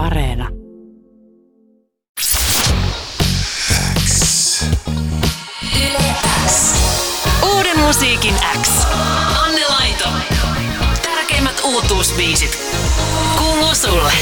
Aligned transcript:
Areena. 0.00 0.48
Uuden 7.42 7.78
musiikin 7.80 8.34
X. 8.62 8.68
Anne 9.44 9.66
Laito. 9.68 10.08
Tärkeimmät 11.02 11.60
uutuusbiisit. 11.64 12.58
Kuuluu 13.38 13.74
sulle. 13.74 14.12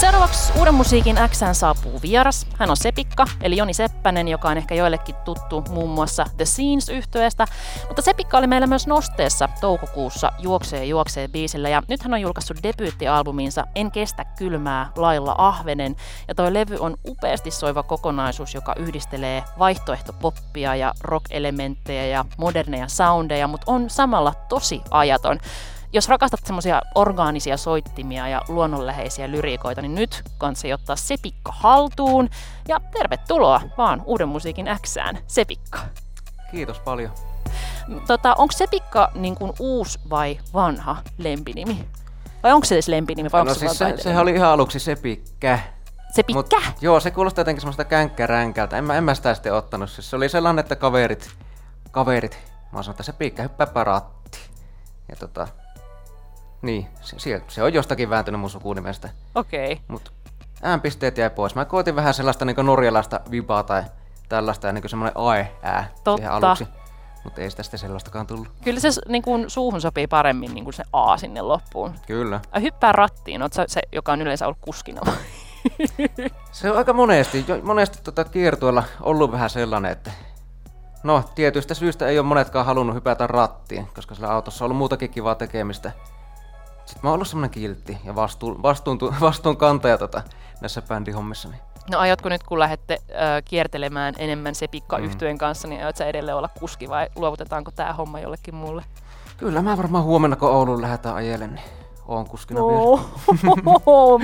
Seuraavaksi 0.00 0.52
uuden 0.58 0.74
musiikin 0.74 1.16
Xään 1.28 1.54
saapuu 1.54 2.02
vieras. 2.02 2.46
Hän 2.58 2.70
on 2.70 2.76
Sepikka, 2.76 3.26
eli 3.42 3.56
Joni 3.56 3.74
Seppänen, 3.74 4.28
joka 4.28 4.48
on 4.48 4.56
ehkä 4.56 4.74
joillekin 4.74 5.14
tuttu 5.24 5.64
muun 5.70 5.90
muassa 5.90 6.24
The 6.36 6.44
scenes 6.44 6.88
yhtyeestä. 6.88 7.46
Mutta 7.86 8.02
Sepikka 8.02 8.38
oli 8.38 8.46
meillä 8.46 8.66
myös 8.66 8.86
Nosteessa 8.86 9.48
toukokuussa 9.60 10.32
Juoksee 10.38 10.84
juoksee 10.84 11.28
biisillä. 11.28 11.68
Ja 11.68 11.82
nyt 11.88 12.02
hän 12.02 12.14
on 12.14 12.20
julkaissut 12.20 12.62
debyyttialbuminsa 12.62 13.64
En 13.74 13.90
kestä 13.90 14.24
kylmää 14.24 14.90
lailla 14.96 15.34
Ahvenen. 15.38 15.96
Ja 16.28 16.34
toi 16.34 16.54
levy 16.54 16.76
on 16.80 16.96
upeasti 17.08 17.50
soiva 17.50 17.82
kokonaisuus, 17.82 18.54
joka 18.54 18.74
yhdistelee 18.78 19.44
vaihtoehtopoppia 19.58 20.74
ja 20.74 20.92
rock-elementtejä 21.00 22.06
ja 22.06 22.24
moderneja 22.36 22.88
soundeja, 22.88 23.48
mutta 23.48 23.72
on 23.72 23.90
samalla 23.90 24.34
tosi 24.48 24.80
ajaton 24.90 25.40
jos 25.96 26.08
rakastat 26.08 26.40
semmoisia 26.44 26.82
orgaanisia 26.94 27.56
soittimia 27.56 28.28
ja 28.28 28.42
luonnonläheisiä 28.48 29.30
lyriikoita, 29.30 29.82
niin 29.82 29.94
nyt 29.94 30.22
kansi 30.38 30.72
ottaa 30.72 30.96
Sepikka 30.96 31.52
haltuun. 31.56 32.28
Ja 32.68 32.80
tervetuloa 32.98 33.60
vaan 33.78 34.02
Uuden 34.04 34.28
musiikin 34.28 34.66
Xään, 34.86 35.18
Sepikka. 35.26 35.78
Kiitos 36.50 36.80
paljon. 36.80 37.10
Tota, 38.06 38.34
onko 38.38 38.52
Sepikka 38.52 39.10
niin 39.14 39.34
kuin 39.34 39.52
uusi 39.58 39.98
vai 40.10 40.38
vanha 40.54 40.96
lempinimi? 41.18 41.88
Vai 42.42 42.52
onko 42.52 42.64
se 42.64 42.74
edes 42.74 42.88
lempinimi? 42.88 43.28
Vai 43.32 43.44
no 43.44 43.54
siis 43.54 43.78
se, 43.78 43.94
se, 43.96 44.02
sehän 44.02 44.22
oli 44.22 44.34
ihan 44.34 44.50
aluksi 44.50 44.78
Sepikkä. 44.78 45.58
Sepikkä? 46.14 46.60
Mut, 46.66 46.76
joo, 46.80 47.00
se 47.00 47.10
kuulostaa 47.10 47.40
jotenkin 47.40 47.60
semmoista 47.60 47.84
känkkäränkältä. 47.84 48.78
En 48.78 48.84
mä, 48.84 48.94
en 48.94 49.04
mä 49.04 49.14
sitä 49.14 49.34
sitten 49.34 49.54
ottanut. 49.54 49.90
Siis 49.90 50.10
se 50.10 50.16
oli 50.16 50.28
sellainen, 50.28 50.60
että 50.60 50.76
kaverit, 50.76 51.30
kaverit, 51.90 52.38
mä 52.72 52.82
sanoin, 52.82 52.90
että 52.90 53.02
Sepikkä 53.02 53.42
hyppääpä 53.42 53.84
ratti. 53.84 54.38
Ja 55.08 55.16
tota, 55.16 55.48
niin, 56.62 56.86
se, 57.00 57.42
se, 57.48 57.62
on 57.62 57.74
jostakin 57.74 58.10
vääntynyt 58.10 58.40
mun 58.40 58.50
sukunimestä. 58.50 59.08
Okei. 59.34 59.72
Okay. 59.72 59.84
Mut 59.88 60.12
äänpisteet 60.62 61.18
jäi 61.18 61.30
pois. 61.30 61.54
Mä 61.54 61.64
koitin 61.64 61.96
vähän 61.96 62.14
sellaista 62.14 62.44
niin 62.44 62.56
norjalaista 62.62 63.20
vibaa 63.30 63.62
tai 63.62 63.82
tällaista, 64.28 64.72
niin 64.72 64.88
semmoinen 64.88 65.16
ae-ää 65.16 65.90
Totta. 66.04 66.16
siihen 66.16 66.32
aluksi. 66.32 66.66
Mutta 67.24 67.40
ei 67.40 67.50
sitä 67.50 67.62
sitten 67.62 67.80
sellaistakaan 67.80 68.26
tullut. 68.26 68.48
Kyllä 68.64 68.80
se 68.80 68.88
niin 69.08 69.22
kuin, 69.22 69.50
suuhun 69.50 69.80
sopii 69.80 70.06
paremmin 70.06 70.54
niin 70.54 70.64
kuin 70.64 70.74
se 70.74 70.84
A 70.92 71.16
sinne 71.16 71.42
loppuun. 71.42 71.94
Kyllä. 72.06 72.40
Ja 72.54 72.60
hyppää 72.60 72.92
rattiin, 72.92 73.42
oot 73.42 73.52
se, 73.66 73.80
joka 73.92 74.12
on 74.12 74.22
yleensä 74.22 74.46
ollut 74.46 74.58
kuskina. 74.60 75.00
Se 76.52 76.70
on 76.70 76.76
aika 76.76 76.92
monesti, 76.92 77.44
jo, 77.48 77.60
monesti 77.62 77.98
tota 78.02 78.24
kiertueella 78.24 78.84
ollut 79.00 79.32
vähän 79.32 79.50
sellainen, 79.50 79.92
että 79.92 80.10
no 81.02 81.24
tietystä 81.34 81.74
syystä 81.74 82.08
ei 82.08 82.18
ole 82.18 82.26
monetkaan 82.26 82.66
halunnut 82.66 82.96
hypätä 82.96 83.26
rattiin, 83.26 83.88
koska 83.94 84.14
sillä 84.14 84.28
autossa 84.28 84.64
on 84.64 84.66
ollut 84.66 84.78
muutakin 84.78 85.10
kivaa 85.10 85.34
tekemistä. 85.34 85.92
Sitten 86.86 87.00
mä 87.02 87.08
oon 87.08 87.14
ollut 87.14 87.28
semmonen 87.28 87.50
kiltti 87.50 87.98
ja 88.04 88.14
vastuun, 88.14 88.62
vastuun, 88.62 88.98
vastuun 89.20 89.56
kantaja 89.56 89.98
tota, 89.98 90.22
näissä 90.60 90.82
bändihommissa. 90.82 91.48
Niin. 91.48 91.60
No 91.90 91.98
aiotko 91.98 92.28
nyt, 92.28 92.42
kun 92.42 92.58
lähdette 92.58 92.98
äh, 93.10 93.42
kiertelemään 93.44 94.14
enemmän 94.18 94.54
se 94.54 94.68
pikka 94.68 94.98
yhtyeen 94.98 95.38
kanssa, 95.38 95.68
niin 95.68 95.80
aiotko 95.80 95.98
sä 95.98 96.06
edelleen 96.06 96.36
olla 96.36 96.48
kuski 96.58 96.88
vai 96.88 97.08
luovutetaanko 97.16 97.70
tämä 97.70 97.92
homma 97.92 98.20
jollekin 98.20 98.54
muulle? 98.54 98.84
Kyllä 99.36 99.62
mä 99.62 99.76
varmaan 99.76 100.04
huomenna, 100.04 100.36
kun 100.36 100.48
Ouluun 100.48 100.82
lähdetään 100.82 101.14
ajellen, 101.14 101.54
niin 101.54 101.64
oon 102.08 102.26
kuskina 102.26 102.60
no, 102.60 102.68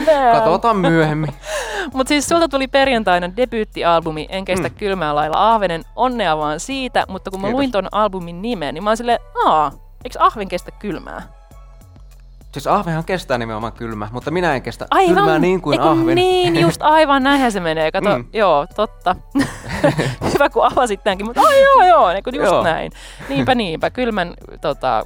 vielä. 0.06 0.32
Katsotaan 0.32 0.76
myöhemmin. 0.76 1.34
Mutta 1.94 2.08
siis 2.08 2.28
sulta 2.28 2.48
tuli 2.48 2.68
perjantaina 2.68 3.36
debyyttialbumi 3.36 4.26
En 4.28 4.44
kestä 4.44 4.68
mm. 4.68 4.74
kylmää 4.74 5.14
lailla 5.14 5.54
Ahvenen. 5.54 5.84
Onnea 5.96 6.38
vaan 6.38 6.60
siitä, 6.60 7.04
mutta 7.08 7.30
kun 7.30 7.40
mä 7.40 7.46
Kiitos. 7.46 7.56
luin 7.56 7.72
ton 7.72 7.88
albumin 7.92 8.42
nimen, 8.42 8.74
niin 8.74 8.84
mä 8.84 8.90
oon 8.90 8.96
silleen, 8.96 9.18
aa, 9.44 9.72
eikö 10.04 10.18
Ahven 10.18 10.48
kestä 10.48 10.70
kylmää? 10.70 11.22
Siis 12.52 12.66
ahvenhan 12.66 13.04
kestää 13.04 13.38
nimenomaan 13.38 13.72
kylmä, 13.72 14.08
mutta 14.12 14.30
minä 14.30 14.54
en 14.54 14.62
kestä 14.62 14.86
Aivan. 14.90 15.14
kylmää 15.14 15.38
niin 15.38 15.60
kuin 15.60 15.80
Eiku 15.80 15.88
ahven. 15.88 16.14
Niin, 16.14 16.60
just 16.60 16.82
aivan 16.82 17.22
näinhän 17.22 17.52
se 17.52 17.60
menee. 17.60 17.92
Kato, 17.92 18.18
mm. 18.18 18.24
Joo, 18.32 18.66
totta. 18.76 19.16
Hyvä, 20.34 20.50
kun 20.50 20.66
avasit 20.66 21.04
tämänkin, 21.04 21.26
mutta 21.26 21.40
ai 21.40 21.62
joo, 21.62 21.82
joo, 21.88 22.12
niin 22.12 22.22
kuin 22.24 22.34
just 22.36 22.52
Joo. 22.52 22.62
näin. 22.62 22.92
Niinpä, 23.28 23.54
niinpä. 23.54 23.90
Kylmän 23.90 24.34
tota, 24.60 25.02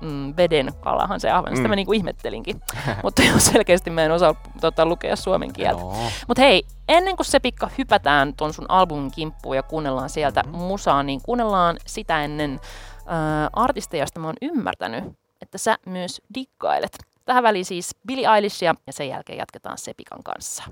mm, 0.00 0.34
veden 0.36 0.72
kalahan 0.80 1.20
se 1.20 1.30
ahven. 1.30 1.56
Sitä 1.56 1.68
Mm. 1.68 1.70
mä 1.70 1.76
niinku 1.76 1.92
ihmettelinkin. 1.92 2.60
mutta 3.02 3.22
selkeästi 3.38 3.90
mä 3.90 4.02
en 4.02 4.12
osaa 4.12 4.34
tota, 4.60 4.86
lukea 4.86 5.16
suomen 5.16 5.52
kieltä. 5.52 5.80
Joo. 5.80 5.96
Mutta 6.28 6.42
hei, 6.42 6.62
ennen 6.88 7.16
kuin 7.16 7.26
se 7.26 7.40
pikka 7.40 7.70
hypätään 7.78 8.34
ton 8.34 8.52
sun 8.52 8.66
albumin 8.68 9.10
kimppuun 9.10 9.56
ja 9.56 9.62
kuunnellaan 9.62 10.10
sieltä 10.10 10.42
mm-hmm. 10.42 10.58
musaa, 10.58 11.02
niin 11.02 11.20
kuunnellaan 11.22 11.76
sitä 11.86 12.24
ennen 12.24 12.60
äh, 12.96 13.50
artisteja, 13.52 14.00
joista 14.00 14.20
mä 14.20 14.26
oon 14.26 14.36
ymmärtänyt, 14.42 15.04
että 15.42 15.58
sä 15.58 15.78
myös 15.86 16.22
dikkailet. 16.34 16.98
Tähän 17.24 17.42
väliin 17.42 17.64
siis 17.64 17.96
Billie 18.06 18.34
Eilishia 18.34 18.74
ja 18.86 18.92
sen 18.92 19.08
jälkeen 19.08 19.38
jatketaan 19.38 19.78
Sepikan 19.78 20.22
kanssa. 20.22 20.64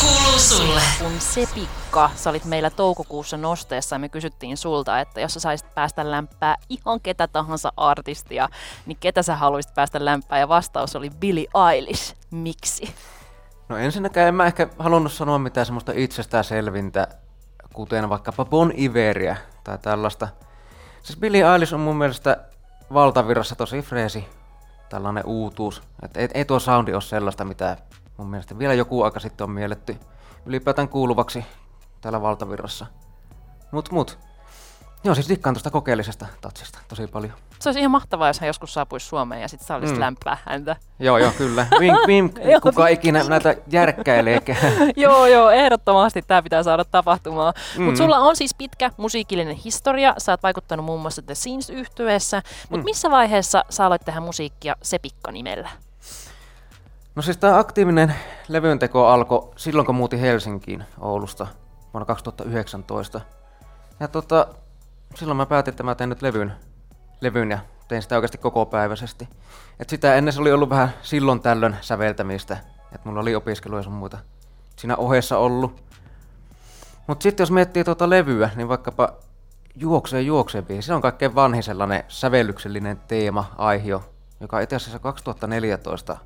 Kuuluu 0.00 0.38
sulle. 0.38 0.80
Kun 0.98 1.20
Sepikka, 1.20 2.10
sä 2.14 2.30
olit 2.30 2.44
meillä 2.44 2.70
toukokuussa 2.70 3.36
nosteessa 3.36 3.94
ja 3.94 3.98
me 4.00 4.08
kysyttiin 4.08 4.56
sulta, 4.56 5.00
että 5.00 5.20
jos 5.20 5.34
sä 5.34 5.40
saisit 5.40 5.74
päästä 5.74 6.10
lämpää 6.10 6.56
ihan 6.68 7.00
ketä 7.00 7.28
tahansa 7.28 7.72
artistia, 7.76 8.48
niin 8.86 8.98
ketä 9.00 9.22
sä 9.22 9.36
haluaisit 9.36 9.74
päästä 9.74 10.04
lämpää 10.04 10.38
ja 10.38 10.48
vastaus 10.48 10.96
oli 10.96 11.10
Billie 11.10 11.46
Eilish. 11.72 12.16
Miksi? 12.30 12.94
No 13.68 13.76
ensinnäkään 13.76 14.28
en 14.28 14.34
mä 14.34 14.46
ehkä 14.46 14.68
halunnut 14.78 15.12
sanoa 15.12 15.38
mitään 15.38 15.66
semmoista 15.66 15.92
itsestäänselvintä, 15.94 17.08
kuten 17.72 18.08
vaikkapa 18.08 18.44
Bon 18.44 18.72
Iveria 18.76 19.36
tai 19.64 19.78
tällaista. 19.78 20.28
Siis 21.02 21.18
Billie 21.18 21.52
Eilish 21.52 21.74
on 21.74 21.80
mun 21.80 21.96
mielestä 21.96 22.51
valtavirrassa 22.92 23.56
tosi 23.56 23.82
freesi 23.82 24.28
tällainen 24.88 25.26
uutuus. 25.26 25.82
Et 26.02 26.16
ei, 26.16 26.28
ei 26.34 26.44
tuo 26.44 26.58
soundi 26.58 26.92
ole 26.92 27.00
sellaista, 27.00 27.44
mitä 27.44 27.76
mun 28.16 28.30
mielestä 28.30 28.58
vielä 28.58 28.74
joku 28.74 29.02
aika 29.02 29.20
sitten 29.20 29.44
on 29.44 29.50
mielletty 29.50 29.96
ylipäätään 30.46 30.88
kuuluvaksi 30.88 31.44
täällä 32.00 32.22
valtavirrassa. 32.22 32.86
Mut 33.72 33.90
mut. 33.90 34.31
Joo, 35.04 35.14
siis 35.14 35.28
dikkaan 35.28 35.54
tuosta 35.54 35.70
kokeellisesta 35.70 36.26
tatsista 36.40 36.78
tosi 36.88 37.06
paljon. 37.06 37.32
Se 37.58 37.68
olisi 37.68 37.80
ihan 37.80 37.90
mahtavaa, 37.90 38.28
jos 38.28 38.40
hän 38.40 38.46
joskus 38.46 38.74
saapuisi 38.74 39.06
Suomeen 39.06 39.42
ja 39.42 39.48
sitten 39.48 39.76
olisit 39.76 39.96
mm. 39.96 40.00
Lämpää 40.00 40.38
häntä. 40.46 40.76
Joo, 40.98 41.18
joo, 41.18 41.32
kyllä. 41.38 41.66
Vink, 41.80 41.98
vink, 42.06 42.34
kuka 42.62 42.88
ikinä 42.88 43.24
näitä 43.24 43.56
järkkäileekään. 43.66 44.72
joo, 44.96 45.26
joo, 45.26 45.50
ehdottomasti 45.50 46.22
tämä 46.22 46.42
pitää 46.42 46.62
saada 46.62 46.84
tapahtumaan. 46.84 47.54
Mm. 47.76 47.80
Mm. 47.80 47.84
Mutta 47.84 47.98
sulla 47.98 48.18
on 48.18 48.36
siis 48.36 48.54
pitkä 48.54 48.90
musiikillinen 48.96 49.56
historia. 49.56 50.14
Sä 50.18 50.32
oot 50.32 50.42
vaikuttanut 50.42 50.86
muun 50.86 51.00
muassa 51.00 51.22
The 51.22 51.34
scenes 51.34 51.70
yhtyeessä. 51.70 52.42
Mutta 52.70 52.82
Mm. 52.82 52.84
missä 52.84 53.10
vaiheessa 53.10 53.64
sä 53.70 53.86
aloit 53.86 54.02
tehdä 54.04 54.20
musiikkia 54.20 54.76
Sepikka-nimellä? 54.82 55.68
No 57.14 57.22
siis 57.22 57.36
tämä 57.36 57.58
aktiivinen 57.58 58.14
levynteko 58.48 59.06
alkoi 59.08 59.50
silloin, 59.56 59.86
kun 59.86 59.94
muutin 59.94 60.18
Helsinkiin 60.18 60.84
Oulusta 61.00 61.46
vuonna 61.94 62.04
2019. 62.06 63.20
Ja 64.00 64.08
tota, 64.08 64.46
silloin 65.14 65.36
mä 65.36 65.46
päätin, 65.46 65.72
että 65.72 65.82
mä 65.82 65.94
teen 65.94 66.08
nyt 66.08 66.22
levyn, 66.22 66.52
levyn 67.20 67.50
ja 67.50 67.58
tein 67.88 68.02
sitä 68.02 68.14
oikeasti 68.14 68.38
kokopäiväisesti. 68.38 69.28
Et 69.80 69.88
sitä 69.88 70.14
ennen 70.14 70.32
se 70.32 70.40
oli 70.40 70.52
ollut 70.52 70.70
vähän 70.70 70.94
silloin 71.02 71.40
tällöin 71.40 71.76
säveltämistä, 71.80 72.56
että 72.92 73.08
mulla 73.08 73.20
oli 73.20 73.34
opiskeluja 73.34 73.78
ja 73.78 73.82
sun 73.82 73.92
muuta 73.92 74.18
siinä 74.76 74.96
ohessa 74.96 75.38
ollut. 75.38 75.84
Mutta 77.06 77.22
sitten 77.22 77.42
jos 77.42 77.50
miettii 77.50 77.84
tuota 77.84 78.10
levyä, 78.10 78.50
niin 78.56 78.68
vaikkapa 78.68 79.12
Juoksee 79.74 80.22
juoksee 80.22 80.62
biisi, 80.62 80.86
se 80.86 80.94
on 80.94 81.02
kaikkein 81.02 81.34
vanhin 81.34 81.62
sellainen 81.62 82.04
sävellyksellinen 82.08 83.00
teema, 83.08 83.54
aihio, 83.58 84.02
joka 84.40 84.60
itse 84.60 84.76
asiassa 84.76 84.98
2014 84.98 86.16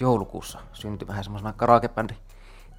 joulukuussa 0.00 0.58
syntyi 0.72 1.08
vähän 1.08 1.24
semmoisena 1.24 1.52
karaokebändi 1.52 2.14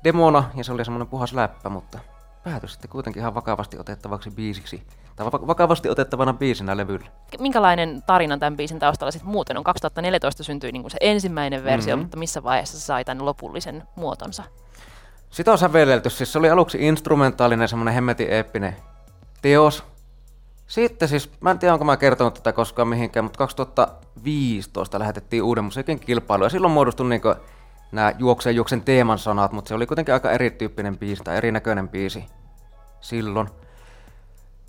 demona, 0.03 0.43
ja 0.55 0.63
se 0.63 0.71
oli 0.71 0.85
semmoinen 0.85 1.07
puhas 1.07 1.33
läppä, 1.33 1.69
mutta 1.69 1.99
päätyi 2.43 2.69
sitten 2.69 2.89
kuitenkin 2.91 3.19
ihan 3.21 3.33
vakavasti 3.35 3.79
otettavaksi 3.79 4.31
biisiksi, 4.31 4.83
tai 5.15 5.25
va- 5.25 5.47
vakavasti 5.47 5.89
otettavana 5.89 6.33
biisinä 6.33 6.77
levyllä. 6.77 7.05
Minkälainen 7.39 8.03
tarina 8.07 8.37
tämän 8.37 8.57
biisin 8.57 8.79
taustalla 8.79 9.11
sitten 9.11 9.29
muuten 9.31 9.57
on? 9.57 9.63
2014 9.63 10.43
syntyi 10.43 10.71
niin 10.71 10.89
se 10.91 10.97
ensimmäinen 11.01 11.63
versio, 11.63 11.95
Mhm. 11.95 12.01
mutta 12.03 12.17
missä 12.17 12.43
vaiheessa 12.43 12.79
se 12.79 12.85
sai 12.85 13.05
tämän 13.05 13.25
lopullisen 13.25 13.83
muotonsa? 13.95 14.43
Sitä 15.29 15.51
on 15.51 15.57
sävelelty, 15.57 16.09
siis 16.09 16.31
se 16.33 16.39
oli 16.39 16.49
aluksi 16.49 16.77
instrumentaalinen 16.87 17.67
semmoinen 17.67 17.93
hemmetin 17.93 18.29
eeppinen 18.29 18.75
teos. 19.41 19.83
Sitten 20.67 21.07
siis, 21.07 21.31
mä 21.41 21.51
en 21.51 21.59
tiedä 21.59 21.73
onko 21.73 21.85
mä 21.85 21.97
kertonut 21.97 22.33
tätä 22.33 22.53
koskaan 22.53 22.87
mihinkään, 22.87 23.25
mutta 23.25 23.37
2015 23.37 24.99
lähetettiin 24.99 25.43
uuden 25.43 25.63
musiikin 25.63 25.99
kilpailu 25.99 26.43
ja 26.43 26.49
silloin 26.49 26.73
muodostui 26.73 27.09
niinku 27.09 27.35
nämä 27.91 28.13
juokseen 28.17 28.55
juoksen 28.55 28.81
teeman 28.81 29.19
sanat, 29.19 29.51
mutta 29.51 29.69
se 29.69 29.75
oli 29.75 29.85
kuitenkin 29.85 30.13
aika 30.13 30.31
erityyppinen 30.31 30.97
biisi 30.97 31.23
tai 31.23 31.37
erinäköinen 31.37 31.89
biisi 31.89 32.25
silloin. 33.01 33.49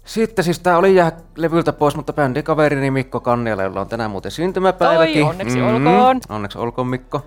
Sitten 0.04 0.44
siis 0.44 0.58
tää 0.58 0.78
oli 0.78 0.94
jää 0.94 1.12
levyltä 1.36 1.72
pois, 1.72 1.96
mutta 1.96 2.12
bändikaverini 2.12 2.90
Mikko 2.90 3.20
Kanniala, 3.20 3.62
jolla 3.62 3.80
on 3.80 3.88
tänään 3.88 4.10
muuten 4.10 4.30
syntymäpäiväkin. 4.30 5.24
Oi, 5.24 5.30
onneksi 5.30 5.62
olkoon. 5.62 6.20
Onneksi 6.28 6.58
olkoon 6.58 6.86
Mikko. 6.86 7.26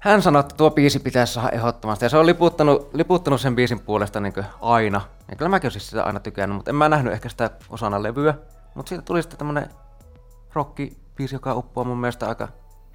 Hän 0.00 0.22
sanoi, 0.22 0.40
että 0.40 0.54
tuo 0.56 0.70
biisi 0.70 0.98
pitäisi 0.98 1.32
saada 1.32 1.50
ehdottomasti. 1.50 2.04
Ja 2.04 2.08
se 2.08 2.16
on 2.16 2.26
liputtanut, 2.26 2.90
liputtanut 2.94 3.40
sen 3.40 3.56
biisin 3.56 3.80
puolesta 3.80 4.20
niin 4.20 4.34
aina. 4.60 5.00
Ja 5.30 5.36
kyllä 5.36 5.48
mäkin 5.48 5.70
siis 5.70 5.90
sitä 5.90 6.04
aina 6.04 6.20
tykännyt, 6.20 6.56
mutta 6.56 6.70
en 6.70 6.74
mä 6.74 6.88
nähnyt 6.88 7.12
ehkä 7.12 7.28
sitä 7.28 7.50
osana 7.70 8.02
levyä. 8.02 8.34
Mutta 8.74 8.88
siitä 8.88 9.02
tuli 9.02 9.22
sitten 9.22 9.38
tämmönen 9.38 9.68
rockibiisi, 10.54 11.34
joka 11.34 11.54
uppoaa 11.54 11.84
mun 11.84 11.98
mielestä 11.98 12.28
aika 12.28 12.48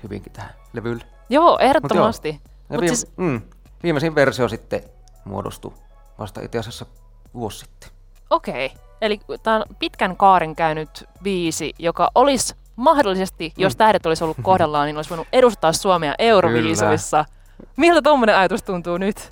hyvinkin 0.04 0.34
tähän 0.34 0.51
levylle. 0.74 1.04
Joo, 1.30 1.57
ehdottomasti. 1.60 2.30
Ja 2.30 2.40
Mut 2.69 2.81
viime, 2.81 2.96
siis, 2.96 3.12
mm, 3.18 3.42
viimeisin 3.84 4.16
versio 4.16 4.48
sitten 4.50 4.84
muodostui 5.25 5.74
vasta 6.19 6.42
itse 6.42 6.60
asiassa 6.60 6.86
vuosi 7.34 7.60
sitten. 7.60 7.90
okei. 8.30 8.72
Eli 9.01 9.19
tämä 9.44 9.56
on 9.56 9.63
pitkän 9.80 10.18
kaaren 10.18 10.56
käynyt 10.56 11.04
biisi, 11.24 11.74
joka 11.80 12.10
olisi 12.16 12.56
mahdollisesti, 12.75 13.54
jos 13.57 13.74
Mm. 13.74 13.78
tähdet 13.78 14.06
olisi 14.06 14.24
ollut 14.24 14.38
kohdallaan, 14.42 14.86
niin 14.86 14.96
olisi 14.96 15.10
voinut 15.10 15.28
edustaa 15.34 15.74
Suomea 15.74 16.16
Euroviisuissa. 16.19 17.25
Miltä 17.78 18.01
tuommoinen 18.01 18.36
ajatus 18.38 18.63
tuntuu 18.63 18.98
nyt? 18.98 19.30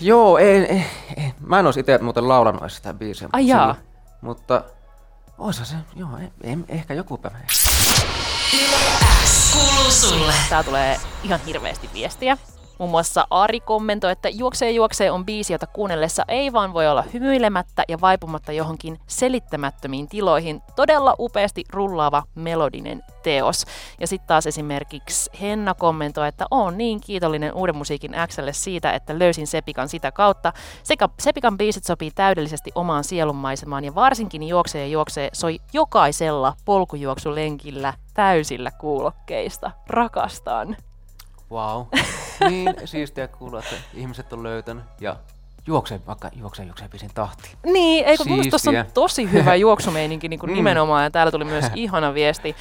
Joo, 0.00 0.38
ei, 0.38 0.56
ei, 0.64 0.84
ei. 1.16 1.34
mä 1.46 1.58
en 1.58 1.66
olisi 1.66 1.80
itse 1.80 1.98
muuten 1.98 2.28
laulanut 2.28 2.72
sitä 2.72 2.94
biisiä. 2.94 3.28
Ai 3.32 3.48
jaa. 3.48 3.74
Mutta 4.20 4.64
oisa 5.38 5.64
se, 5.64 5.76
joo, 5.96 6.08
ei, 6.20 6.28
ei, 6.50 6.56
ehkä 6.68 6.94
joku 6.94 7.18
päivä. 7.18 7.38
Kuuluu 9.52 9.90
sulle. 9.90 10.34
Tää 10.48 10.62
tulee 10.62 11.00
ihan 11.22 11.40
hirveästi 11.46 11.90
viestiä. 11.94 12.36
Muun 12.78 12.90
muassa 12.90 13.26
Ari 13.30 13.60
kommentoi, 13.60 14.12
että 14.12 14.28
Juoksee 14.28 14.70
juoksee 14.70 15.10
on 15.10 15.26
biisi, 15.26 15.52
jota 15.52 15.66
kuunnellessa 15.66 16.22
ei 16.28 16.52
vaan 16.52 16.72
voi 16.72 16.88
olla 16.88 17.04
hymyilemättä 17.12 17.82
ja 17.88 18.00
vaipumatta 18.00 18.52
johonkin 18.52 18.98
selittämättömiin 19.06 20.08
tiloihin. 20.08 20.62
Todella 20.76 21.14
upeasti 21.18 21.64
rullaava 21.70 22.22
melodinen 22.34 23.02
teos. 23.22 23.64
Ja 24.00 24.06
sitten 24.06 24.28
taas 24.28 24.46
esimerkiksi 24.46 25.30
Henna 25.40 25.74
kommentoi, 25.74 26.28
että 26.28 26.46
on 26.50 26.78
niin 26.78 27.00
kiitollinen 27.00 27.54
Uuden 27.54 27.76
musiikin 27.76 28.12
Xlle 28.26 28.52
siitä, 28.52 28.92
että 28.92 29.18
löysin 29.18 29.46
Sepikan 29.46 29.88
sitä 29.88 30.12
kautta. 30.12 30.52
Sekä 30.82 31.08
Sepikan 31.20 31.58
biisit 31.58 31.84
sopii 31.84 32.10
täydellisesti 32.10 32.72
omaan 32.74 33.04
sielunmaisemaan 33.04 33.84
ja 33.84 33.94
varsinkin 33.94 34.42
Juoksee 34.42 34.88
juoksee 34.88 35.28
soi 35.32 35.58
jokaisella 35.72 36.54
polkujuoksulenkillä 36.64 37.94
täysillä 38.14 38.70
kuulokkeista. 38.70 39.70
Rakastan. 39.86 40.76
Wow. 41.52 41.82
niin 42.50 42.74
siistiä 42.84 43.28
kuulla, 43.28 43.58
että 43.58 43.74
ihmiset 43.94 44.32
on 44.32 44.42
löytänyt 44.42 44.84
ja 45.00 45.16
juoksee 45.66 46.00
vaikka 46.06 46.30
juoksee 46.36 46.64
juoksee 46.66 46.88
biisin 46.88 47.10
tahtiin. 47.14 47.56
Niin, 47.64 48.04
eikö 48.04 48.24
mun 48.24 48.50
tuossa 48.50 48.70
on 48.70 48.84
tosi 48.94 49.32
hyvä 49.32 49.54
juoksumeininki 49.64 50.28
niin 50.28 50.40
kuin 50.40 50.50
Mm. 50.50 50.54
nimenomaan. 50.56 51.04
Ja 51.04 51.10
täällä 51.10 51.30
tuli 51.32 51.44
myös 51.44 51.64
ihana 51.74 52.14
viesti 52.14 52.56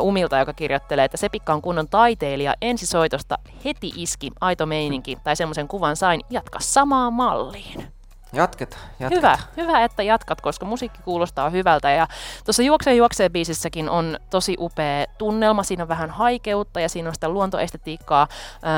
uh, 0.00 0.06
Umilta, 0.08 0.38
joka 0.38 0.52
kirjoittelee, 0.52 1.04
että 1.04 1.16
Sepikka 1.16 1.52
on 1.54 1.62
kunnon 1.62 1.88
taiteilija. 1.88 2.54
Ensisoitosta 2.62 3.38
heti 3.64 3.92
iski, 3.96 4.30
aito 4.40 4.66
meininki. 4.66 5.18
Tai 5.24 5.36
semmoisen 5.36 5.68
kuvan 5.68 5.96
sain, 5.96 6.20
jatka 6.30 6.58
samaan 6.60 7.12
malliin. 7.12 7.86
Jatketaan, 8.34 8.82
jatketaan. 9.00 9.38
Hyvä, 9.56 9.66
hyvä, 9.66 9.84
että 9.84 10.02
jatkat, 10.02 10.40
koska 10.40 10.66
musiikki 10.66 11.02
kuulostaa 11.02 11.50
hyvältä. 11.50 11.90
Ja 11.90 12.06
tuossa 12.44 12.62
Juoksee 12.62 12.94
juoksee 12.94 13.28
biisissäkin 13.28 13.90
on 13.90 14.18
tosi 14.30 14.56
upea 14.58 15.06
tunnelma. 15.18 15.62
Siinä 15.62 15.84
on 15.84 15.88
vähän 15.88 16.10
haikeutta 16.10 16.80
ja 16.80 16.88
siinä 16.88 17.08
on 17.08 17.14
sitä 17.14 17.28
luontoestetiikkaa, 17.28 18.28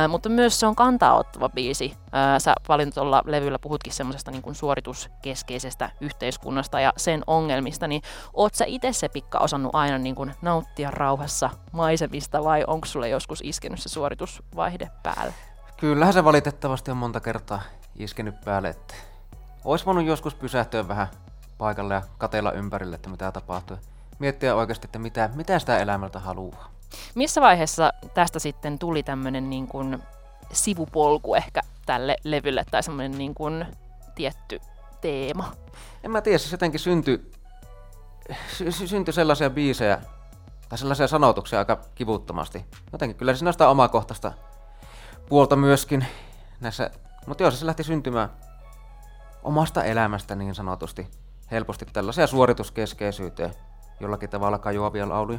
mutta 0.08 0.29
myös 0.29 0.61
se 0.61 0.67
on 0.67 0.76
kantaa 0.76 1.17
ottava 1.17 1.49
biisi. 1.49 1.97
Sä 2.38 2.55
paljon 2.67 2.93
tuolla 2.93 3.23
levyllä 3.26 3.58
puhutkin 3.58 3.93
semmoisesta 3.93 4.31
niin 4.31 4.55
suorituskeskeisestä 4.55 5.91
yhteiskunnasta 6.00 6.81
ja 6.81 6.93
sen 6.97 7.23
ongelmista, 7.26 7.88
niin 7.88 8.02
oot 8.35 8.55
sä 8.55 8.64
itse 8.69 8.93
se 8.93 9.09
pikka 9.09 9.38
osannut 9.38 9.75
aina 9.75 9.99
niin 9.99 10.14
kuin 10.14 10.35
nauttia 10.43 10.91
rauhassa 10.91 11.50
maisemista 11.73 12.44
vai 12.44 12.64
onko 12.67 12.87
sulle 12.87 13.09
joskus 13.09 13.41
iskenyt 13.44 13.81
se 13.81 13.88
suoritusvaihde 13.88 14.91
päälle? 15.02 15.35
Kyllähän 15.76 16.14
se 16.14 16.25
valitettavasti 16.25 16.91
on 16.91 16.97
monta 16.97 17.20
kertaa 17.20 17.62
iskenyt 17.97 18.41
päälle, 18.44 18.69
että 18.69 18.94
olisi 19.66 19.86
voinut 19.86 20.04
joskus 20.04 20.34
pysähtyä 20.34 20.88
vähän 20.88 21.08
paikalle 21.58 21.94
ja 21.94 22.02
katella 22.18 22.52
ympärille, 22.52 22.96
että 22.96 23.08
mitä 23.08 23.32
tapahtuu. 23.32 23.76
Miettiä 24.18 24.54
oikeasti, 24.54 24.86
että 24.86 24.98
mitä, 24.98 25.30
mitä 25.34 25.58
sitä 25.58 25.78
elämältä 25.78 26.18
haluaa. 26.18 26.70
Missä 27.14 27.40
vaiheessa 27.40 27.92
tästä 28.14 28.38
sitten 28.38 28.78
tuli 28.78 29.02
tämmöinen 29.02 29.50
niin 29.50 29.68
kuin 29.68 30.02
sivupolku 30.52 31.34
ehkä 31.34 31.60
tälle 31.86 32.16
levylle 32.24 32.64
tai 32.70 32.82
semmoinen 32.82 33.18
niin 33.18 33.34
kuin 33.34 33.66
tietty 34.14 34.60
teema? 35.00 35.52
En 36.04 36.10
mä 36.10 36.20
tiedä, 36.20 36.38
se 36.38 36.54
jotenkin 36.54 36.80
syntyi, 36.80 37.32
sy- 38.48 38.72
sy- 38.72 38.86
syntyi 38.86 39.14
sellaisia 39.14 39.50
biisejä 39.50 40.00
tai 40.68 40.78
sellaisia 40.78 41.08
sanotuksia 41.08 41.58
aika 41.58 41.80
kivuttomasti. 41.94 42.64
Jotenkin 42.92 43.16
kyllä 43.16 43.34
siinä 43.34 43.48
on 43.48 43.54
sitä 43.54 43.68
omakohtaista 43.68 44.32
puolta 45.28 45.56
myöskin 45.56 46.06
näissä, 46.60 46.90
mutta 47.26 47.42
joo, 47.42 47.50
se 47.50 47.66
lähti 47.66 47.84
syntymään 47.84 48.30
omasta 49.46 49.84
elämästä 49.84 50.34
niin 50.34 50.54
sanotusti 50.54 51.06
helposti 51.50 51.87
tällaisia 51.93 52.26
suorituskeskeisyyteen 52.26 53.50
jollakin 54.00 54.31
tavalla 54.31 54.58
kajoavia 54.58 55.08
lauluja. 55.08 55.38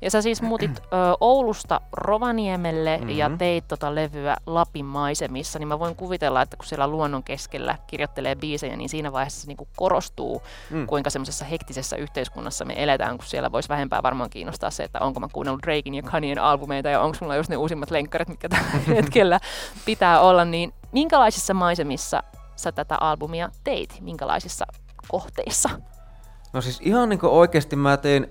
Ja 0.00 0.10
sä 0.10 0.22
siis 0.22 0.42
muutit 0.42 0.78
ö, 0.78 0.82
Oulusta 1.20 1.80
Rovaniemelle 1.92 2.96
mm-hmm. 2.96 3.10
ja 3.10 3.30
teit 3.38 3.68
tota 3.68 3.94
levyä 3.94 4.36
Lapin 4.46 4.84
maisemissa, 4.84 5.58
niin 5.58 5.68
mä 5.68 5.78
voin 5.78 5.96
kuvitella, 5.96 6.42
että 6.42 6.56
kun 6.56 6.66
siellä 6.66 6.88
luonnon 6.88 7.22
keskellä 7.22 7.78
kirjoittelee 7.86 8.36
biisejä, 8.36 8.76
niin 8.76 8.88
siinä 8.88 9.12
vaiheessa 9.12 9.40
se 9.40 9.46
niinku 9.46 9.68
korostuu, 9.76 10.42
mm. 10.70 10.78
Mm. 10.78 10.86
kuinka 10.86 11.10
semmoisessa 11.10 11.44
hektisessä 11.44 11.96
yhteiskunnassa 11.96 12.64
me 12.64 12.82
eletään, 12.82 13.18
kun 13.18 13.26
siellä 13.26 13.52
voisi 13.52 13.68
vähempää 13.68 14.02
varmaan 14.02 14.30
kiinnostaa 14.30 14.70
se, 14.70 14.84
että 14.84 15.00
onko 15.00 15.20
mä 15.20 15.28
kuunnellut 15.32 15.62
Drakein 15.62 15.94
ja 15.94 16.02
Kanyen 16.02 16.38
albumeita 16.38 16.88
ja 16.88 17.00
onko 17.00 17.18
mulla 17.20 17.36
just 17.36 17.50
ne 17.50 17.56
uusimmat 17.56 17.90
lenkkarit, 17.90 18.28
mitkä 18.28 18.48
tällä 18.48 18.70
hetkellä 18.96 19.40
pitää 19.84 20.20
olla, 20.20 20.44
niin 20.44 20.72
minkälaisissa 20.92 21.54
maisemissa 21.54 22.22
sä 22.58 22.72
tätä 22.72 22.96
albumia 23.00 23.48
teit? 23.64 23.98
Minkälaisissa 24.00 24.64
kohteissa? 25.08 25.68
No 26.52 26.60
siis 26.60 26.80
ihan 26.82 27.08
niin 27.08 27.20
oikeasti 27.22 27.76
mä 27.76 27.96
tein 27.96 28.26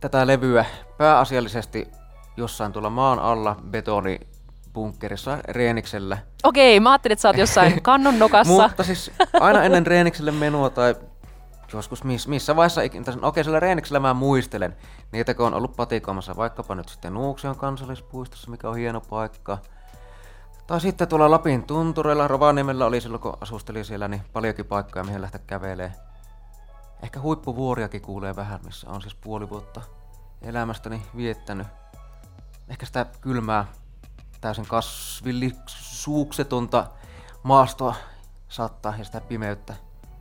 tätä 0.00 0.26
levyä 0.26 0.64
pääasiallisesti 0.98 1.88
jossain 2.36 2.72
tuolla 2.72 2.90
maan 2.90 3.18
alla 3.18 3.56
betonibunkkerissa 3.70 5.38
Reeniksellä. 5.48 6.18
Okei, 6.44 6.80
mä 6.80 6.90
ajattelin, 6.90 7.12
että 7.12 7.20
sä 7.22 7.28
oot 7.28 7.36
jossain 7.36 7.82
kannon 7.82 8.18
nokassa. 8.18 8.52
Mutta 8.52 8.84
siis 8.84 9.10
aina 9.40 9.62
ennen 9.64 9.86
Reenikselle 9.86 10.30
menoa 10.30 10.70
tai 10.70 10.94
joskus 11.72 12.04
miss, 12.04 12.28
missä 12.28 12.56
vaiheessa 12.56 12.82
ikinä, 12.82 13.04
okei 13.22 13.44
siellä 13.44 13.60
Reeniksellä 13.60 14.00
mä 14.00 14.14
muistelen 14.14 14.76
niitä, 15.12 15.34
kun 15.34 15.46
on 15.46 15.54
ollut 15.54 15.76
patikoimassa 15.76 16.36
vaikkapa 16.36 16.74
nyt 16.74 16.88
sitten 16.88 17.14
Nuuksion 17.14 17.56
kansallispuistossa, 17.56 18.50
mikä 18.50 18.68
on 18.68 18.76
hieno 18.76 19.00
paikka. 19.00 19.58
Tai 20.68 20.80
sitten 20.80 21.08
tuolla 21.08 21.30
Lapin 21.30 21.62
tuntureilla, 21.62 22.28
Rovaniemellä 22.28 22.86
oli 22.86 23.00
silloin, 23.00 23.20
kun 23.20 23.36
asustelin 23.40 23.84
siellä, 23.84 24.08
niin 24.08 24.22
paljonkin 24.32 24.66
paikkoja, 24.66 25.04
mihin 25.04 25.22
lähteä 25.22 25.40
kävelee. 25.46 25.92
Ehkä 27.02 27.20
huippuvuoriakin 27.20 28.02
kuulee 28.02 28.36
vähän, 28.36 28.60
missä 28.64 28.90
on 28.90 29.02
siis 29.02 29.14
puoli 29.14 29.50
vuotta 29.50 29.80
elämästäni 30.42 31.02
viettänyt. 31.16 31.66
Ehkä 32.68 32.86
sitä 32.86 33.06
kylmää, 33.20 33.64
täysin 34.40 34.66
kasvillisuuksetonta 34.66 36.86
maastoa 37.42 37.94
saattaa 38.48 38.94
ja 38.98 39.04
sitä 39.04 39.20
pimeyttä 39.20 39.74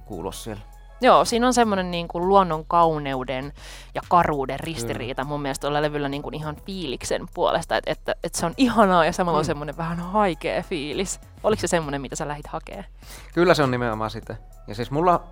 kuulla 0.06 0.32
siellä. 0.32 0.62
Joo, 1.02 1.26
siinä 1.26 1.48
on 1.48 1.54
semmoinen 1.54 1.92
niin 1.92 2.08
kuin 2.08 2.28
luonnon 2.28 2.66
kauneuden 2.68 3.54
ja 3.96 4.02
karuuden 4.10 4.60
ristiriita 4.60 5.24
mun 5.24 5.42
mielestä 5.42 5.62
tuolla 5.62 5.82
levyllä 5.82 6.10
niin 6.10 6.22
kuin 6.22 6.36
ihan 6.36 6.56
fiiliksen 6.56 7.26
puolesta, 7.34 7.78
että, 7.78 7.92
että, 7.92 8.16
että 8.24 8.40
se 8.40 8.46
on 8.46 8.54
ihanaa 8.58 9.06
ja 9.06 9.12
samalla 9.12 9.40
on 9.40 9.44
Mm. 9.46 9.48
semmoinen 9.48 9.78
vähän 9.78 10.00
haikea 10.00 10.64
fiilis. 10.64 11.20
Oliko 11.44 11.60
se 11.60 11.68
semmoinen, 11.68 12.02
mitä 12.02 12.16
sä 12.16 12.28
lähit 12.28 12.48
hakee? 12.48 12.86
Kyllä 13.34 13.54
se 13.54 13.64
on 13.64 13.72
nimenomaan 13.72 14.10
sitä. 14.12 14.36
Ja 14.68 14.76
siis 14.76 14.92
mulla 14.92 15.24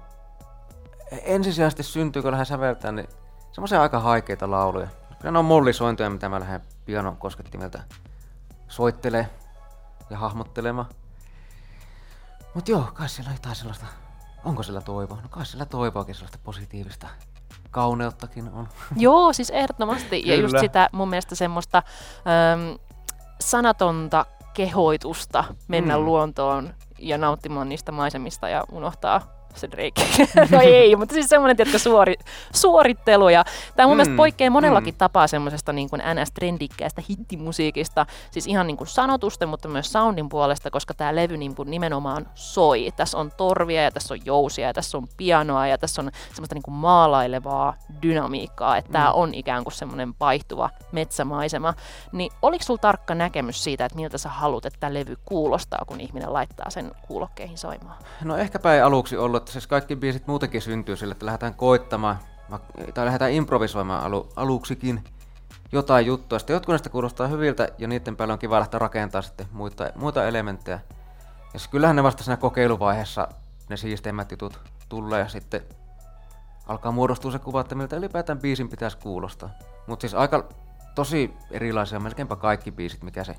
ensisijaisesti 1.23 1.83
syntyy, 1.83 2.21
kun 2.21 2.31
lähden 2.31 2.45
säveltää, 2.45 2.91
niin 2.91 3.07
semmoisia 3.51 3.81
aika 3.81 3.99
haikeita 3.99 4.51
lauluja. 4.51 4.87
Kyllä 5.19 5.31
ne 5.31 5.39
on 5.39 5.45
mollisointuja, 5.45 6.09
mitä 6.09 6.29
mä 6.29 6.39
lähden 6.39 6.61
pianon 6.85 7.17
koskettimeltä 7.17 7.83
soittelee 8.67 9.27
ja 10.09 10.17
hahmottelemaan. 10.17 10.87
Mut 12.53 12.67
joo, 12.69 12.89
kai 12.93 13.09
siellä 13.09 13.29
on 13.29 13.35
jotain 13.35 13.55
sellaista, 13.55 13.85
onko 14.45 14.63
sillä 14.63 14.81
toivoa? 14.81 15.17
No 15.21 15.27
kai 15.29 15.45
sillä 15.45 15.65
toivoakin 15.65 16.15
sellaista 16.15 16.37
positiivista 16.43 17.07
kauneuttakin 17.71 18.49
on. 18.53 18.67
Joo, 18.95 19.33
siis 19.33 19.49
ehdottomasti. 19.49 20.23
Ja 20.25 20.35
just 20.35 20.59
sitä 20.59 20.89
mun 20.91 21.09
mielestä 21.09 21.35
semmoista 21.35 21.77
äm, 22.53 22.77
sanatonta 23.41 24.25
kehoitusta 24.53 25.43
mennä 25.67 25.97
Mm. 25.97 26.05
luontoon 26.05 26.73
ja 26.99 27.17
nauttimaan 27.17 27.69
niistä 27.69 27.91
maisemista 27.91 28.49
ja 28.49 28.63
unohtaa 28.71 29.21
se 29.55 29.71
Drake. 29.71 30.25
no 30.51 30.61
ei, 30.61 30.95
mutta 30.95 31.13
siis 31.13 31.29
semmoinen, 31.29 31.57
tiedätkö, 31.57 31.79
suori, 31.79 32.15
suorittelu. 32.53 33.29
Ja 33.29 33.45
tämä 33.75 33.87
mun 33.87 33.95
mm, 33.95 33.97
mielestä 33.97 34.17
poikkeaa 34.17 34.49
monellakin 34.49 34.93
mm. 34.93 34.97
tapaa 34.97 35.27
semmoisesta 35.27 35.73
niin 35.73 35.89
kuin 35.89 36.01
NS-trendikkäästä 36.01 37.03
hittimusiikista, 37.09 38.05
siis 38.31 38.47
ihan 38.47 38.67
niin 38.67 38.77
kuin 38.77 38.87
sanotusten, 38.87 39.49
mutta 39.49 39.67
myös 39.67 39.91
soundin 39.91 40.29
puolesta, 40.29 40.71
koska 40.71 40.93
tämä 40.93 41.15
levy 41.15 41.37
niin 41.37 41.55
kuin 41.55 41.71
nimenomaan 41.71 42.27
soi. 42.35 42.91
Tässä 42.95 43.17
on 43.17 43.31
torvia 43.37 43.83
ja 43.83 43.91
tässä 43.91 44.13
on 44.13 44.19
jousia 44.25 44.67
ja 44.67 44.73
tässä 44.73 44.97
on 44.97 45.07
pianoa 45.17 45.67
ja 45.67 45.77
tässä 45.77 46.01
on 46.01 46.11
semmoista 46.33 46.55
niin 46.55 46.63
kuin 46.63 46.75
maalailevaa 46.75 47.75
dynamiikkaa, 48.01 48.77
että 48.77 48.89
mm. 48.89 48.93
tämä 48.93 49.11
on 49.11 49.33
ikään 49.33 49.63
kuin 49.63 49.73
semmoinen 49.73 50.13
vaihtuva 50.19 50.69
metsämaisema. 50.91 51.73
Niin 52.11 52.31
oliko 52.41 52.63
sulla 52.63 52.81
tarkka 52.81 53.15
näkemys 53.15 53.63
siitä, 53.63 53.85
että 53.85 53.95
miltä 53.95 54.17
sä 54.17 54.29
haluat, 54.29 54.65
että 54.65 54.79
tämä 54.79 54.93
levy 54.93 55.17
kuulostaa, 55.25 55.83
kun 55.87 56.01
ihminen 56.01 56.33
laittaa 56.33 56.69
sen 56.69 56.91
kuulokkeihin 57.07 57.57
soimaan? 57.57 57.97
No 58.23 58.37
ehkäpä 58.37 58.73
ei 58.73 58.81
aluksi 58.81 59.17
ollut, 59.17 59.44
että 59.45 59.51
siis 59.51 59.67
kaikki 59.67 59.95
biisit 59.95 60.27
muutenkin 60.27 60.61
syntyy 60.61 60.95
sille, 60.95 61.11
että 61.11 61.25
lähdetään 61.25 61.53
koittamaan 61.53 62.19
tai 62.93 63.05
lähdetään 63.05 63.31
improvisoimaan 63.31 64.03
alu, 64.03 64.29
aluksikin 64.35 65.03
jotain 65.71 66.05
juttua. 66.05 66.39
Sitten 66.39 66.53
jotkut 66.53 66.73
näistä 66.73 66.89
kuulostaa 66.89 67.27
hyviltä 67.27 67.69
ja 67.77 67.87
niiden 67.87 68.15
päälle 68.15 68.33
on 68.33 68.39
kiva 68.39 68.59
lähteä 68.59 68.79
rakentamaan 68.79 69.23
sitten 69.23 69.47
muita, 69.51 69.89
muita 69.95 70.27
elementtejä. 70.27 70.79
Ja 71.53 71.59
siis 71.59 71.67
kyllähän 71.67 71.95
ne 71.95 72.03
vasta 72.03 72.23
siinä 72.23 72.37
kokeiluvaiheessa 72.37 73.27
ne 73.69 73.77
siisteimmät 73.77 74.31
jutut 74.31 74.59
tulee 74.89 75.19
ja 75.19 75.27
sitten 75.27 75.61
alkaa 76.67 76.91
muodostua 76.91 77.31
se 77.31 77.39
kuva, 77.39 77.61
että 77.61 77.75
miltä 77.75 77.95
ylipäätään 77.95 78.39
biisin 78.39 78.69
pitäisi 78.69 78.97
kuulostaa. 78.97 79.49
Mutta 79.87 80.01
siis 80.01 80.13
aika 80.13 80.49
tosi 80.95 81.33
erilaisia 81.51 81.99
melkeinpä 81.99 82.35
kaikki 82.35 82.71
biisit, 82.71 83.03
mikä 83.03 83.23
se 83.23 83.35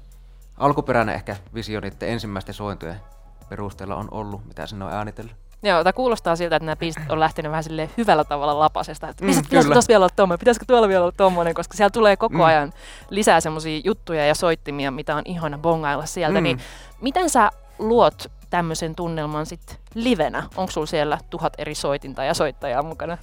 alkuperäinen 0.56 1.14
ehkä 1.14 1.36
visio 1.54 1.80
niiden 1.80 2.08
ensimmäisten 2.08 2.54
sointujen 2.54 3.00
perusteella 3.48 3.96
on 3.96 4.08
ollut, 4.10 4.46
mitä 4.46 4.66
sinne 4.66 4.84
on 4.84 4.92
äänitellyt. 4.92 5.45
Joo, 5.66 5.84
tämä 5.84 5.92
kuulostaa 5.92 6.36
siltä, 6.36 6.56
että 6.56 6.66
nämä 6.66 6.76
biisit 6.76 7.02
on 7.08 7.20
lähtenyt 7.20 7.50
vähän 7.50 7.64
sille 7.64 7.90
hyvällä 7.96 8.24
tavalla 8.24 8.58
lapasesta. 8.58 9.08
Että 9.08 9.24
mm, 9.24 9.28
pitäisikö 9.28 9.72
tuossa 9.72 9.88
vielä 9.88 10.02
olla 10.02 10.14
tommoinen, 10.16 10.38
pitäisikö 10.38 10.66
tuolla 10.66 10.88
vielä 10.88 11.02
olla 11.02 11.14
tommoinen, 11.16 11.54
koska 11.54 11.76
siellä 11.76 11.90
tulee 11.90 12.16
koko 12.16 12.34
mm. 12.34 12.40
ajan 12.44 12.72
lisää 13.10 13.40
semmoisia 13.40 13.80
juttuja 13.84 14.26
ja 14.26 14.34
soittimia, 14.34 14.90
mitä 14.90 15.16
on 15.16 15.22
ihana 15.24 15.58
bongailla 15.58 16.06
sieltä. 16.06 16.40
Mm. 16.40 16.44
Niin 16.44 16.60
miten 17.00 17.30
sä 17.30 17.50
luot 17.78 18.30
tämmöisen 18.50 18.94
tunnelman 18.94 19.46
sitten 19.46 19.76
livenä? 19.94 20.42
Onko 20.56 20.72
sulla 20.72 20.86
siellä 20.86 21.18
tuhat 21.30 21.52
eri 21.58 21.74
soitinta 21.74 22.24
ja 22.24 22.34
soittajaa 22.34 22.82
mukana? 22.82 23.18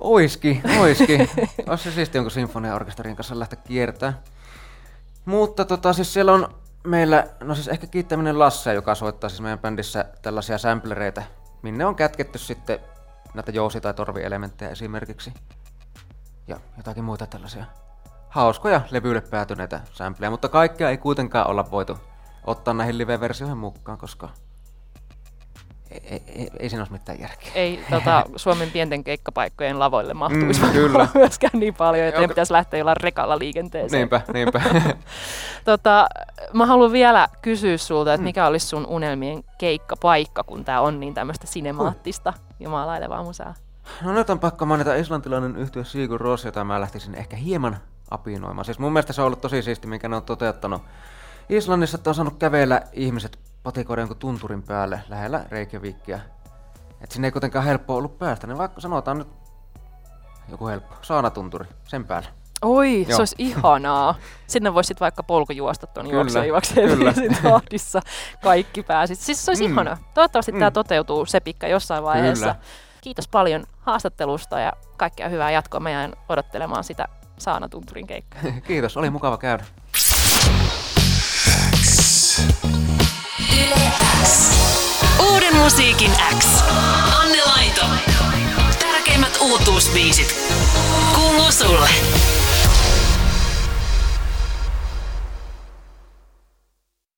Oiski, 0.00 0.62
oiski. 0.80 1.30
Olisi 1.66 1.84
se 1.84 1.90
siisti 1.90 2.18
jonkun 2.18 2.30
sinfoniaorkesterin 2.30 3.16
kanssa 3.16 3.38
lähteä 3.38 3.58
kiertämään. 3.66 4.18
Mutta 5.24 5.64
tota, 5.64 5.92
siis 5.92 6.12
siellä 6.12 6.32
on 6.32 6.54
meillä, 6.84 7.26
no 7.40 7.54
siis 7.54 7.68
ehkä 7.68 7.86
kiittäminen 7.86 8.38
Lasse, 8.38 8.74
joka 8.74 8.94
soittaa 8.94 9.30
siis 9.30 9.40
meidän 9.40 9.58
bändissä 9.58 10.04
tällaisia 10.22 10.58
samplereita, 10.58 11.22
minne 11.62 11.86
on 11.86 11.96
kätketty 11.96 12.38
sitten 12.38 12.78
näitä 13.34 13.50
jousi- 13.50 13.80
tai 13.80 13.94
torvielementtejä 13.94 14.70
esimerkiksi. 14.70 15.34
Ja 16.46 16.60
jotakin 16.76 17.04
muita 17.04 17.26
tällaisia 17.26 17.64
hauskoja 18.28 18.80
levyille 18.90 19.20
päätyneitä 19.20 19.80
sampleja, 19.92 20.30
mutta 20.30 20.48
kaikkea 20.48 20.90
ei 20.90 20.98
kuitenkaan 20.98 21.46
olla 21.46 21.70
voitu 21.70 21.98
ottaa 22.44 22.74
näihin 22.74 22.98
live-versioihin 22.98 23.58
mukaan, 23.58 23.98
koska 23.98 24.28
ei, 25.90 26.22
ei, 26.26 26.50
ei, 26.58 26.68
siinä 26.68 26.80
olisi 26.80 26.92
mitään 26.92 27.20
järkeä. 27.20 27.52
Ei 27.54 27.80
tota, 27.90 28.24
Suomen 28.36 28.70
pienten 28.70 29.04
keikkapaikkojen 29.04 29.78
lavoille 29.78 30.14
mahtuisi 30.14 30.62
mm, 30.62 30.72
kyllä. 30.72 31.08
myöskään 31.14 31.60
niin 31.60 31.74
paljon, 31.74 32.06
että 32.06 32.28
pitäisi 32.28 32.52
lähteä 32.52 32.78
jollain 32.78 32.96
rekalla 32.96 33.38
liikenteeseen. 33.38 34.00
Niinpä, 34.00 34.20
niinpä. 34.32 34.62
tota, 35.64 36.06
mä 36.52 36.66
haluan 36.66 36.92
vielä 36.92 37.28
kysyä 37.42 37.76
sulta, 37.76 38.14
että 38.14 38.22
mm. 38.22 38.24
mikä 38.24 38.46
olisi 38.46 38.66
sun 38.66 38.86
unelmien 38.86 39.44
keikkapaikka, 39.58 40.44
kun 40.44 40.64
tämä 40.64 40.80
on 40.80 41.00
niin 41.00 41.14
tämmöistä 41.14 41.46
sinemaattista 41.46 42.32
ja 42.60 42.68
maalailevaa 42.68 43.22
musaa? 43.22 43.54
No 44.02 44.12
nyt 44.12 44.30
on 44.30 44.38
pakko 44.38 44.66
mainita 44.66 44.94
islantilainen 44.94 45.56
yhtiö 45.56 45.84
Sigur 45.84 46.20
Ros, 46.20 46.44
jota 46.44 46.64
mä 46.64 46.80
lähtisin 46.80 47.14
ehkä 47.14 47.36
hieman 47.36 47.76
apinoimaan. 48.10 48.64
Siis 48.64 48.78
mun 48.78 48.92
mielestä 48.92 49.12
se 49.12 49.20
on 49.20 49.26
ollut 49.26 49.40
tosi 49.40 49.62
siisti, 49.62 49.86
minkä 49.86 50.08
ne 50.08 50.16
on 50.16 50.22
toteuttanut 50.22 50.82
Islannissa, 51.48 51.98
on 52.06 52.14
saanut 52.14 52.38
kävellä 52.38 52.82
ihmiset 52.92 53.38
patikoida 53.62 54.02
jonkun 54.02 54.16
tunturin 54.16 54.62
päälle 54.62 55.00
lähellä 55.08 55.44
Reykjavikia. 55.50 56.20
Et 57.00 57.10
sinne 57.10 57.28
ei 57.28 57.32
kuitenkaan 57.32 57.64
helppo 57.64 57.96
ollut 57.96 58.18
päästä, 58.18 58.46
niin 58.46 58.58
vaikka 58.58 58.80
sanotaan 58.80 59.18
nyt 59.18 59.28
joku 60.48 60.66
helppo, 60.66 60.94
saanatunturi, 61.02 61.66
sen 61.88 62.04
päälle. 62.04 62.28
Oi, 62.62 63.02
Joo. 63.02 63.16
se 63.16 63.16
olisi 63.16 63.34
ihanaa. 63.38 64.14
Sinne 64.46 64.74
voisit 64.74 65.00
vaikka 65.00 65.22
polkujuosta 65.22 65.86
tuon 65.86 66.10
juokseen 66.10 66.48
tahdissa. 67.42 68.02
Kaikki 68.42 68.82
pääsit. 68.82 69.18
Siis 69.18 69.44
se 69.44 69.50
olisi 69.50 69.68
mm. 69.68 69.72
ihana. 69.72 69.98
Toivottavasti 70.14 70.52
mm. 70.52 70.58
tämä 70.58 70.70
toteutuu 70.70 71.26
Sepikka 71.26 71.68
jossain 71.68 72.04
vaiheessa. 72.04 72.46
Kyllä. 72.46 72.64
Kiitos 73.00 73.28
paljon 73.28 73.64
haastattelusta 73.80 74.60
ja 74.60 74.72
kaikkea 74.96 75.28
hyvää 75.28 75.50
jatkoa. 75.50 75.80
Meidän 75.80 76.12
odottelemaan 76.28 76.84
sitä 76.84 77.08
Saanatunturin 77.38 78.06
keikkaa. 78.06 78.40
Kiitos, 78.66 78.96
oli 78.96 79.10
mukava 79.10 79.38
käydä. 79.38 79.64
Uuden 85.30 85.56
musiikin 85.56 86.12
X. 86.38 86.46
Anne 87.20 87.42
Laito. 87.44 87.86
Tärkeimmät 88.78 89.38
uutuusbiisit. 89.40 90.36
Kuuluu 91.14 91.52
sulle. 91.52 91.88